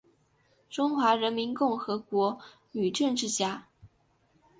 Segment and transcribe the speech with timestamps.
[0.67, 2.39] 中华人民共和国
[2.71, 3.67] 女政治家。